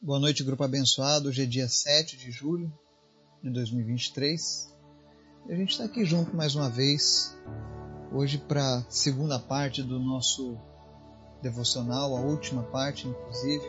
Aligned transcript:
Boa 0.00 0.20
noite, 0.20 0.44
grupo 0.44 0.62
abençoado. 0.62 1.30
Hoje 1.30 1.42
é 1.42 1.46
dia 1.46 1.66
7 1.68 2.18
de 2.18 2.30
julho 2.30 2.70
de 3.42 3.50
2023. 3.50 4.68
E 5.48 5.52
a 5.52 5.56
gente 5.56 5.70
está 5.70 5.84
aqui 5.84 6.04
junto 6.04 6.36
mais 6.36 6.54
uma 6.54 6.68
vez, 6.68 7.34
hoje 8.12 8.36
para 8.36 8.76
a 8.76 8.90
segunda 8.90 9.38
parte 9.38 9.82
do 9.82 9.98
nosso 9.98 10.58
devocional, 11.42 12.14
a 12.14 12.20
última 12.20 12.62
parte, 12.64 13.08
inclusive. 13.08 13.64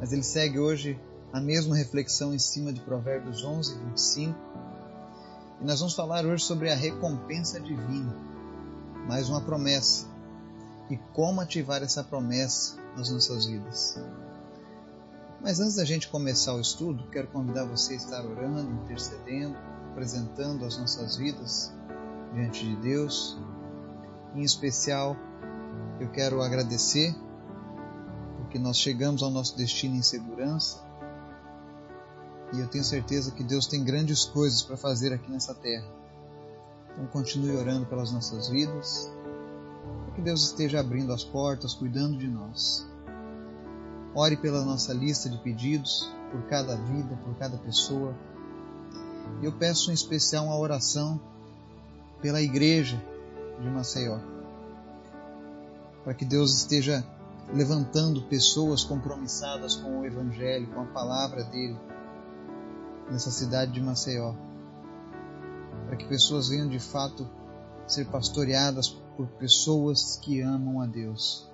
Mas 0.00 0.12
ele 0.12 0.22
segue 0.22 0.58
hoje 0.58 0.98
a 1.30 1.40
mesma 1.40 1.76
reflexão 1.76 2.34
em 2.34 2.38
cima 2.38 2.72
de 2.72 2.80
Provérbios 2.80 3.44
11 3.44 3.74
e 3.74 3.84
25. 3.90 4.38
E 5.60 5.64
nós 5.64 5.78
vamos 5.78 5.94
falar 5.94 6.24
hoje 6.24 6.42
sobre 6.42 6.72
a 6.72 6.74
recompensa 6.74 7.60
divina, 7.60 8.16
mais 9.06 9.28
uma 9.28 9.42
promessa, 9.42 10.06
e 10.90 10.96
como 11.12 11.42
ativar 11.42 11.82
essa 11.82 12.02
promessa 12.02 12.76
nas 12.96 13.10
nossas 13.10 13.44
vidas. 13.44 13.94
Mas 15.40 15.60
antes 15.60 15.76
da 15.76 15.84
gente 15.84 16.08
começar 16.08 16.54
o 16.54 16.60
estudo, 16.60 17.04
quero 17.10 17.28
convidar 17.28 17.64
você 17.64 17.92
a 17.92 17.96
estar 17.96 18.24
orando, 18.24 18.72
intercedendo, 18.82 19.56
apresentando 19.90 20.64
as 20.64 20.76
nossas 20.76 21.16
vidas 21.16 21.72
diante 22.34 22.64
de 22.64 22.76
Deus. 22.76 23.38
Em 24.34 24.42
especial, 24.42 25.16
eu 26.00 26.10
quero 26.10 26.42
agradecer 26.42 27.14
porque 28.38 28.58
nós 28.58 28.78
chegamos 28.78 29.22
ao 29.22 29.30
nosso 29.30 29.56
destino 29.56 29.94
em 29.94 30.02
segurança 30.02 30.82
e 32.52 32.60
eu 32.60 32.66
tenho 32.66 32.84
certeza 32.84 33.30
que 33.30 33.44
Deus 33.44 33.66
tem 33.66 33.84
grandes 33.84 34.24
coisas 34.24 34.62
para 34.62 34.76
fazer 34.76 35.12
aqui 35.12 35.30
nessa 35.30 35.54
terra. 35.54 35.86
Então 36.92 37.06
continue 37.08 37.56
orando 37.56 37.86
pelas 37.86 38.10
nossas 38.10 38.48
vidas, 38.48 39.12
que 40.14 40.22
Deus 40.22 40.42
esteja 40.44 40.80
abrindo 40.80 41.12
as 41.12 41.22
portas, 41.22 41.74
cuidando 41.74 42.16
de 42.16 42.26
nós. 42.26 42.88
Ore 44.14 44.36
pela 44.36 44.64
nossa 44.64 44.92
lista 44.92 45.28
de 45.28 45.38
pedidos, 45.38 46.10
por 46.30 46.42
cada 46.44 46.76
vida, 46.76 47.16
por 47.24 47.34
cada 47.36 47.56
pessoa. 47.58 48.14
Eu 49.42 49.52
peço 49.52 49.90
em 49.90 49.94
especial 49.94 50.46
uma 50.46 50.58
oração 50.58 51.20
pela 52.20 52.40
igreja 52.40 53.00
de 53.60 53.68
Maceió. 53.68 54.18
Para 56.04 56.14
que 56.14 56.24
Deus 56.24 56.56
esteja 56.56 57.04
levantando 57.52 58.22
pessoas 58.22 58.82
compromissadas 58.82 59.76
com 59.76 60.00
o 60.00 60.06
Evangelho, 60.06 60.66
com 60.68 60.80
a 60.80 60.86
palavra 60.86 61.44
dele, 61.44 61.78
nessa 63.10 63.30
cidade 63.30 63.72
de 63.72 63.80
Maceió. 63.80 64.34
Para 65.86 65.96
que 65.96 66.06
pessoas 66.06 66.48
venham 66.48 66.68
de 66.68 66.78
fato 66.78 67.28
ser 67.86 68.06
pastoreadas 68.06 68.88
por 69.16 69.26
pessoas 69.38 70.16
que 70.16 70.40
amam 70.40 70.80
a 70.80 70.86
Deus 70.86 71.47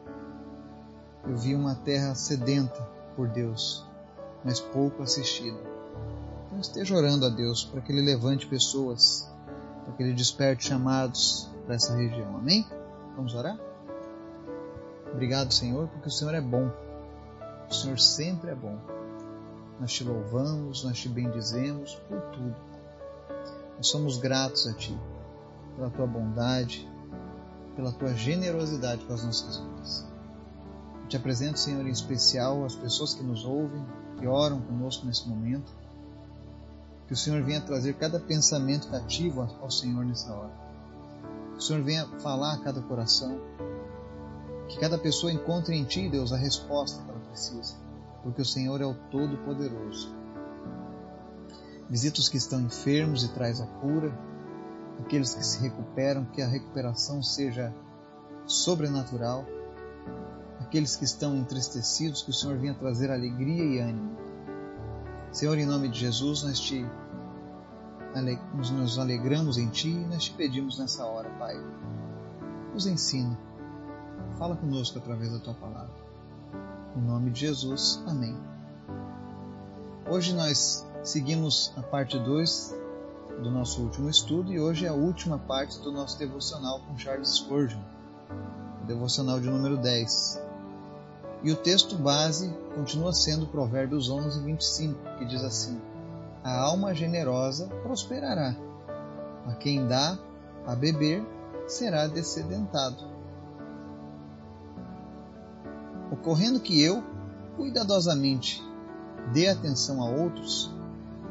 eu 1.26 1.36
vi 1.36 1.54
uma 1.54 1.74
terra 1.74 2.14
sedenta 2.14 2.80
por 3.16 3.28
Deus, 3.28 3.84
mas 4.44 4.60
pouco 4.60 5.02
assistida. 5.02 5.58
Então 6.46 6.60
esteja 6.60 6.94
orando 6.94 7.26
a 7.26 7.28
Deus 7.28 7.64
para 7.64 7.80
que 7.80 7.92
Ele 7.92 8.02
levante 8.02 8.46
pessoas, 8.46 9.28
para 9.84 9.94
que 9.94 10.02
Ele 10.02 10.12
desperte 10.12 10.66
chamados 10.66 11.50
para 11.64 11.74
essa 11.74 11.94
região. 11.96 12.36
Amém? 12.36 12.66
Vamos 13.16 13.34
orar? 13.34 13.58
Obrigado, 15.12 15.52
Senhor, 15.52 15.88
porque 15.88 16.08
o 16.08 16.10
Senhor 16.10 16.34
é 16.34 16.40
bom. 16.40 16.70
O 17.70 17.72
Senhor 17.72 17.98
sempre 17.98 18.50
é 18.50 18.54
bom. 18.54 18.76
Nós 19.80 19.92
te 19.92 20.04
louvamos, 20.04 20.84
nós 20.84 20.98
te 20.98 21.08
bendizemos 21.08 21.94
por 22.08 22.20
tudo. 22.32 22.56
Nós 23.76 23.88
somos 23.88 24.18
gratos 24.18 24.66
a 24.66 24.72
Ti, 24.74 24.96
pela 25.76 25.90
Tua 25.90 26.06
bondade, 26.06 26.88
pela 27.74 27.92
Tua 27.92 28.14
generosidade 28.14 29.04
com 29.04 29.14
as 29.14 29.24
nossas 29.24 29.58
vidas. 29.58 30.13
Te 31.08 31.16
apresento, 31.16 31.58
Senhor, 31.58 31.86
em 31.86 31.90
especial 31.90 32.64
as 32.64 32.74
pessoas 32.74 33.14
que 33.14 33.22
nos 33.22 33.44
ouvem, 33.44 33.84
que 34.18 34.26
oram 34.26 34.60
conosco 34.62 35.06
nesse 35.06 35.28
momento. 35.28 35.70
Que 37.06 37.12
o 37.12 37.16
Senhor 37.16 37.42
venha 37.42 37.60
trazer 37.60 37.94
cada 37.94 38.18
pensamento 38.18 38.88
cativo 38.88 39.42
ao 39.60 39.70
Senhor 39.70 40.04
nessa 40.04 40.32
hora. 40.32 40.52
Que 41.52 41.58
o 41.58 41.60
Senhor 41.60 41.82
venha 41.82 42.06
falar 42.20 42.54
a 42.54 42.58
cada 42.58 42.80
coração. 42.80 43.38
Que 44.68 44.78
cada 44.78 44.96
pessoa 44.96 45.30
encontre 45.30 45.76
em 45.76 45.84
Ti, 45.84 46.08
Deus, 46.08 46.32
a 46.32 46.36
resposta 46.36 47.02
que 47.02 47.10
ela 47.10 47.20
precisa. 47.20 47.74
Porque 48.22 48.40
o 48.40 48.46
Senhor 48.46 48.80
é 48.80 48.86
o 48.86 48.94
Todo-Poderoso. 49.10 50.10
Visita 51.90 52.18
os 52.18 52.30
que 52.30 52.38
estão 52.38 52.62
enfermos 52.62 53.22
e 53.22 53.28
traz 53.34 53.60
a 53.60 53.66
cura. 53.66 54.18
Aqueles 55.00 55.34
que 55.34 55.44
se 55.44 55.60
recuperam, 55.60 56.24
que 56.24 56.40
a 56.40 56.46
recuperação 56.46 57.22
seja 57.22 57.74
sobrenatural 58.46 59.44
aqueles 60.64 60.96
que 60.96 61.04
estão 61.04 61.36
entristecidos, 61.36 62.22
que 62.22 62.30
o 62.30 62.34
Senhor 62.34 62.56
venha 62.56 62.74
trazer 62.74 63.10
alegria 63.10 63.64
e 63.64 63.78
ânimo. 63.78 64.16
Senhor, 65.30 65.58
em 65.58 65.66
nome 65.66 65.88
de 65.88 66.00
Jesus, 66.00 66.42
nós 66.42 66.58
te 66.58 66.84
nos 68.72 68.98
alegramos 68.98 69.58
em 69.58 69.68
Ti 69.68 69.90
e 69.90 70.06
nós 70.06 70.24
te 70.24 70.32
pedimos 70.32 70.78
nessa 70.78 71.04
hora, 71.04 71.28
Pai. 71.30 71.54
Nos 72.72 72.86
ensina. 72.86 73.36
Fala 74.38 74.56
conosco 74.56 74.98
através 74.98 75.32
da 75.32 75.38
Tua 75.38 75.54
palavra. 75.54 75.94
Em 76.96 77.02
nome 77.02 77.30
de 77.30 77.40
Jesus, 77.40 78.02
amém. 78.06 78.36
Hoje 80.08 80.32
nós 80.32 80.86
seguimos 81.02 81.72
a 81.76 81.82
parte 81.82 82.18
2 82.18 82.74
do 83.42 83.50
nosso 83.50 83.82
último 83.82 84.08
estudo 84.08 84.52
e 84.52 84.60
hoje 84.60 84.86
é 84.86 84.88
a 84.88 84.94
última 84.94 85.38
parte 85.38 85.80
do 85.80 85.90
nosso 85.90 86.16
devocional 86.18 86.80
com 86.80 86.96
Charles 86.96 87.36
Spurgeon, 87.36 87.82
o 88.82 88.86
devocional 88.86 89.40
de 89.40 89.50
número 89.50 89.76
10. 89.76 90.43
E 91.44 91.52
o 91.52 91.56
texto 91.56 91.94
base 91.96 92.48
continua 92.74 93.12
sendo 93.12 93.46
Provérbios 93.46 94.08
11, 94.08 94.40
25, 94.40 95.18
que 95.18 95.26
diz 95.26 95.44
assim: 95.44 95.78
A 96.42 96.58
alma 96.58 96.94
generosa 96.94 97.68
prosperará, 97.82 98.56
a 99.46 99.52
quem 99.52 99.86
dá 99.86 100.18
a 100.66 100.74
beber 100.74 101.22
será 101.66 102.06
descedentado. 102.06 102.96
Ocorrendo 106.10 106.60
que 106.60 106.82
eu, 106.82 107.04
cuidadosamente, 107.58 108.62
dê 109.34 109.48
atenção 109.48 110.02
a 110.02 110.08
outros, 110.08 110.74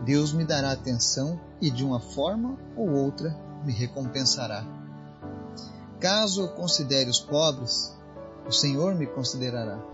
Deus 0.05 0.31
me 0.31 0.45
dará 0.45 0.73
atenção 0.73 1.41
e 1.59 1.71
de 1.71 1.83
uma 1.83 1.99
forma 1.99 2.55
ou 2.77 2.87
outra 2.91 3.35
me 3.65 3.73
recompensará. 3.73 4.63
Caso 5.99 6.43
eu 6.43 6.49
considere 6.49 7.09
os 7.09 7.19
pobres, 7.19 7.97
o 8.47 8.51
Senhor 8.51 8.93
me 8.93 9.07
considerará. 9.07 9.92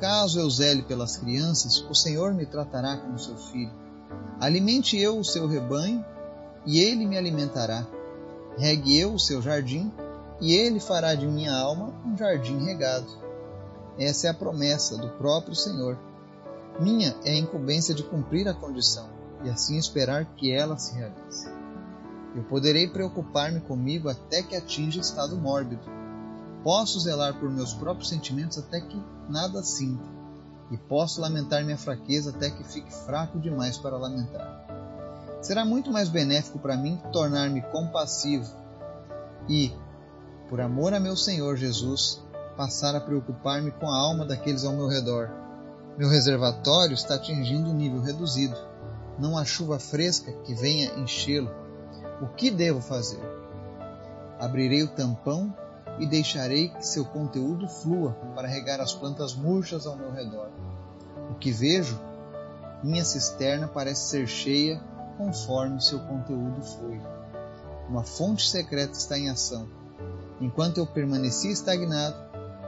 Caso 0.00 0.40
eu 0.40 0.48
zele 0.48 0.80
pelas 0.80 1.18
crianças, 1.18 1.84
o 1.90 1.94
Senhor 1.94 2.32
me 2.32 2.46
tratará 2.46 2.96
como 2.96 3.18
seu 3.18 3.36
filho. 3.36 3.72
Alimente 4.40 4.98
eu 4.98 5.18
o 5.18 5.24
seu 5.24 5.46
rebanho, 5.46 6.02
e 6.64 6.80
ele 6.80 7.06
me 7.06 7.18
alimentará. 7.18 7.86
Regue 8.56 8.98
eu 8.98 9.12
o 9.12 9.18
seu 9.18 9.42
jardim, 9.42 9.92
e 10.40 10.54
ele 10.54 10.80
fará 10.80 11.14
de 11.14 11.26
minha 11.26 11.54
alma 11.54 11.92
um 12.06 12.16
jardim 12.16 12.64
regado. 12.64 13.08
Essa 13.98 14.28
é 14.28 14.30
a 14.30 14.34
promessa 14.34 14.96
do 14.96 15.10
próprio 15.10 15.54
Senhor. 15.54 15.98
Minha 16.80 17.14
é 17.22 17.32
a 17.32 17.38
incumbência 17.38 17.94
de 17.94 18.02
cumprir 18.02 18.48
a 18.48 18.54
condição, 18.54 19.06
e 19.44 19.50
assim 19.50 19.76
esperar 19.76 20.24
que 20.34 20.50
ela 20.50 20.78
se 20.78 20.94
realize. 20.94 21.46
Eu 22.34 22.42
poderei 22.44 22.88
preocupar-me 22.88 23.60
comigo 23.60 24.08
até 24.08 24.42
que 24.42 24.56
atinja 24.56 24.98
estado 24.98 25.36
mórbido 25.36 25.99
Posso 26.62 27.00
zelar 27.00 27.34
por 27.38 27.48
meus 27.50 27.72
próprios 27.72 28.08
sentimentos 28.08 28.58
até 28.58 28.80
que 28.80 29.02
nada 29.28 29.62
sinta, 29.62 30.04
e 30.70 30.76
posso 30.76 31.20
lamentar 31.20 31.64
minha 31.64 31.78
fraqueza 31.78 32.30
até 32.30 32.50
que 32.50 32.64
fique 32.64 32.92
fraco 32.92 33.38
demais 33.38 33.78
para 33.78 33.96
lamentar. 33.96 34.66
Será 35.40 35.64
muito 35.64 35.90
mais 35.90 36.08
benéfico 36.08 36.58
para 36.58 36.76
mim 36.76 37.00
tornar-me 37.12 37.62
compassivo 37.62 38.46
e, 39.48 39.72
por 40.48 40.60
amor 40.60 40.92
a 40.92 41.00
meu 41.00 41.16
Senhor 41.16 41.56
Jesus, 41.56 42.22
passar 42.56 42.94
a 42.94 43.00
preocupar-me 43.00 43.70
com 43.70 43.88
a 43.88 43.96
alma 43.96 44.26
daqueles 44.26 44.64
ao 44.64 44.74
meu 44.74 44.86
redor. 44.86 45.30
Meu 45.96 46.10
reservatório 46.10 46.94
está 46.94 47.14
atingindo 47.14 47.70
um 47.70 47.74
nível 47.74 48.02
reduzido. 48.02 48.56
Não 49.18 49.36
há 49.36 49.44
chuva 49.44 49.78
fresca 49.78 50.30
que 50.44 50.54
venha 50.54 50.94
enchê-lo. 50.98 51.50
O 52.20 52.28
que 52.28 52.50
devo 52.50 52.80
fazer? 52.80 53.20
Abrirei 54.38 54.82
o 54.82 54.88
tampão 54.88 55.54
e 56.00 56.06
deixarei 56.06 56.70
que 56.70 56.84
seu 56.84 57.04
conteúdo 57.04 57.68
flua 57.68 58.12
para 58.34 58.48
regar 58.48 58.80
as 58.80 58.92
plantas 58.92 59.34
murchas 59.34 59.86
ao 59.86 59.96
meu 59.96 60.10
redor. 60.10 60.48
O 61.30 61.34
que 61.34 61.52
vejo, 61.52 62.00
minha 62.82 63.04
cisterna 63.04 63.68
parece 63.68 64.08
ser 64.08 64.26
cheia 64.26 64.80
conforme 65.18 65.82
seu 65.82 66.00
conteúdo 66.00 66.62
flui. 66.62 66.98
Uma 67.86 68.02
fonte 68.02 68.48
secreta 68.48 68.94
está 68.94 69.18
em 69.18 69.28
ação. 69.28 69.68
Enquanto 70.40 70.78
eu 70.78 70.86
permanecia 70.86 71.50
estagnado, 71.50 72.16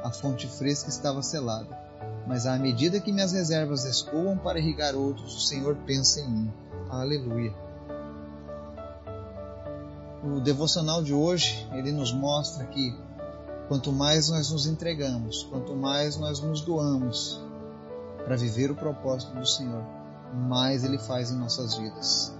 a 0.04 0.10
fonte 0.10 0.46
fresca 0.46 0.90
estava 0.90 1.22
selada. 1.22 1.80
Mas 2.26 2.46
à 2.46 2.58
medida 2.58 3.00
que 3.00 3.10
minhas 3.10 3.32
reservas 3.32 3.84
escoam 3.84 4.36
para 4.36 4.58
irrigar 4.58 4.94
outros, 4.94 5.34
o 5.34 5.40
Senhor 5.40 5.74
pensa 5.86 6.20
em 6.20 6.28
mim. 6.28 6.52
Aleluia. 6.90 7.54
O 10.22 10.38
devocional 10.38 11.02
de 11.02 11.14
hoje, 11.14 11.66
ele 11.72 11.90
nos 11.90 12.12
mostra 12.12 12.66
que 12.66 12.94
Quanto 13.72 13.90
mais 13.90 14.28
nós 14.28 14.50
nos 14.50 14.66
entregamos, 14.66 15.44
quanto 15.44 15.74
mais 15.74 16.18
nós 16.18 16.40
nos 16.40 16.60
doamos 16.60 17.40
para 18.22 18.36
viver 18.36 18.70
o 18.70 18.74
propósito 18.74 19.34
do 19.34 19.46
Senhor, 19.46 19.82
mais 20.34 20.84
Ele 20.84 20.98
faz 20.98 21.30
em 21.30 21.38
nossas 21.38 21.78
vidas. 21.78 22.34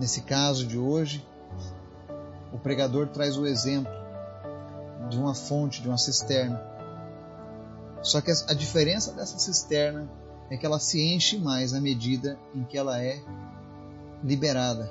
Nesse 0.00 0.22
caso 0.22 0.66
de 0.66 0.78
hoje, 0.78 1.22
o 2.50 2.58
pregador 2.58 3.08
traz 3.08 3.36
o 3.36 3.46
exemplo 3.46 3.92
de 5.10 5.18
uma 5.18 5.34
fonte, 5.34 5.82
de 5.82 5.88
uma 5.88 5.98
cisterna. 5.98 6.58
Só 8.00 8.22
que 8.22 8.30
a 8.30 8.54
diferença 8.54 9.12
dessa 9.12 9.38
cisterna 9.38 10.10
é 10.48 10.56
que 10.56 10.64
ela 10.64 10.78
se 10.78 10.98
enche 10.98 11.38
mais 11.38 11.74
à 11.74 11.80
medida 11.80 12.38
em 12.54 12.64
que 12.64 12.78
ela 12.78 13.04
é 13.04 13.22
liberada 14.24 14.90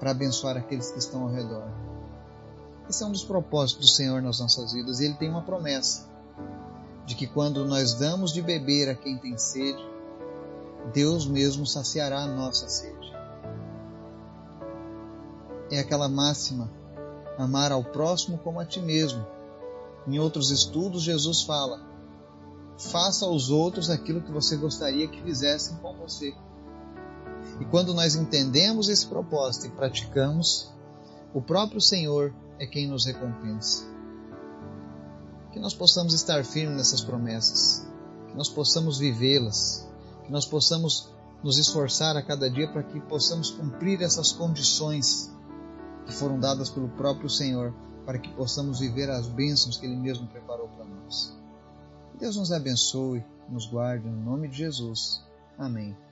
para 0.00 0.10
abençoar 0.10 0.56
aqueles 0.56 0.90
que 0.90 0.98
estão 0.98 1.22
ao 1.22 1.30
redor. 1.30 1.97
Esse 2.88 3.02
é 3.02 3.06
um 3.06 3.12
dos 3.12 3.24
propósitos 3.24 3.90
do 3.90 3.94
Senhor 3.94 4.22
nas 4.22 4.40
nossas 4.40 4.72
vidas 4.72 5.00
e 5.00 5.04
ele 5.04 5.14
tem 5.14 5.28
uma 5.28 5.42
promessa 5.42 6.08
de 7.04 7.14
que 7.14 7.26
quando 7.26 7.64
nós 7.64 7.94
damos 7.94 8.32
de 8.32 8.40
beber 8.40 8.88
a 8.88 8.94
quem 8.94 9.18
tem 9.18 9.36
sede, 9.36 9.82
Deus 10.92 11.26
mesmo 11.26 11.66
saciará 11.66 12.20
a 12.20 12.26
nossa 12.26 12.68
sede. 12.68 13.12
É 15.70 15.80
aquela 15.80 16.08
máxima, 16.08 16.70
amar 17.36 17.72
ao 17.72 17.84
próximo 17.84 18.38
como 18.38 18.58
a 18.58 18.64
ti 18.64 18.80
mesmo. 18.80 19.26
Em 20.06 20.18
outros 20.18 20.50
estudos, 20.50 21.02
Jesus 21.02 21.42
fala: 21.42 21.80
faça 22.78 23.26
aos 23.26 23.50
outros 23.50 23.90
aquilo 23.90 24.22
que 24.22 24.32
você 24.32 24.56
gostaria 24.56 25.08
que 25.08 25.22
fizessem 25.22 25.76
com 25.76 25.94
você. 25.94 26.34
E 27.60 27.64
quando 27.66 27.92
nós 27.92 28.14
entendemos 28.14 28.88
esse 28.88 29.06
propósito 29.06 29.66
e 29.66 29.70
praticamos, 29.70 30.72
o 31.34 31.42
próprio 31.42 31.80
Senhor 31.80 32.32
é 32.58 32.66
quem 32.66 32.88
nos 32.88 33.06
recompensa. 33.06 33.84
Que 35.52 35.58
nós 35.58 35.74
possamos 35.74 36.14
estar 36.14 36.44
firmes 36.44 36.76
nessas 36.76 37.00
promessas, 37.00 37.86
que 38.28 38.36
nós 38.36 38.48
possamos 38.48 38.98
vivê-las, 38.98 39.88
que 40.24 40.32
nós 40.32 40.44
possamos 40.44 41.10
nos 41.42 41.58
esforçar 41.58 42.16
a 42.16 42.22
cada 42.22 42.50
dia 42.50 42.70
para 42.70 42.82
que 42.82 43.00
possamos 43.00 43.50
cumprir 43.50 44.02
essas 44.02 44.32
condições 44.32 45.32
que 46.04 46.12
foram 46.12 46.38
dadas 46.38 46.68
pelo 46.68 46.88
próprio 46.88 47.30
Senhor, 47.30 47.72
para 48.04 48.18
que 48.18 48.32
possamos 48.34 48.80
viver 48.80 49.10
as 49.10 49.26
bênçãos 49.26 49.76
que 49.76 49.86
Ele 49.86 49.96
mesmo 49.96 50.26
preparou 50.26 50.68
para 50.68 50.84
nós. 50.84 51.36
Deus 52.18 52.36
nos 52.36 52.50
abençoe, 52.50 53.24
nos 53.48 53.66
guarde, 53.66 54.08
no 54.08 54.20
nome 54.20 54.48
de 54.48 54.56
Jesus. 54.56 55.22
Amém. 55.56 56.07